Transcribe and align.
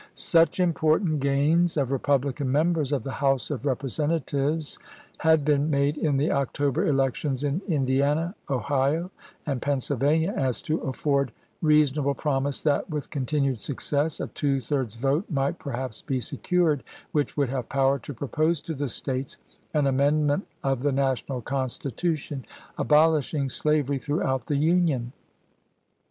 Such 0.15 0.59
important 0.59 1.19
gains 1.19 1.77
of 1.77 1.91
Republican 1.91 2.51
members 2.51 2.91
of 2.91 3.03
the 3.03 3.11
House 3.21 3.51
of 3.51 3.61
Repre 3.61 3.87
sentatives 3.91 4.79
had 5.19 5.45
been 5.45 5.69
made 5.69 5.95
in 5.95 6.17
the 6.17 6.31
October 6.31 6.87
elections 6.87 7.43
in 7.43 7.61
Indiana, 7.67 8.33
Ohio, 8.49 9.11
and 9.45 9.61
Pennsylvania 9.61 10.33
as 10.35 10.63
to 10.63 10.79
afford 10.79 11.31
rea 11.61 11.83
sonable 11.83 12.17
promise 12.17 12.63
that, 12.63 12.89
with 12.89 13.11
continued 13.11 13.59
success, 13.59 14.19
a 14.19 14.25
two 14.25 14.59
thirds 14.59 14.95
vote 14.95 15.25
might 15.29 15.59
perhaps 15.59 16.01
be 16.01 16.19
secured 16.19 16.83
which 17.11 17.37
would 17.37 17.49
have 17.49 17.69
power 17.69 17.99
to 17.99 18.11
propose 18.11 18.59
to 18.61 18.73
the 18.73 18.89
States 18.89 19.37
an 19.71 19.85
amendment 19.85 20.47
of 20.63 20.81
the 20.81 20.91
national 20.91 21.41
Constitution, 21.41 22.43
abolishing 22.75 23.49
slavery 23.49 23.99
throughout 23.99 24.47
the 24.47 24.57
Union. 24.57 25.13